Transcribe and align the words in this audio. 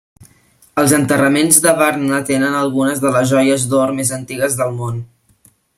Els 0.83 0.93
enterraments 0.97 1.59
de 1.65 1.73
Varna 1.81 2.21
tenen 2.31 2.57
algunes 2.63 3.03
de 3.07 3.13
les 3.17 3.31
joies 3.35 3.69
d'or 3.75 3.95
més 4.01 4.15
antigues 4.21 4.59
del 4.63 4.77
món. 4.81 5.03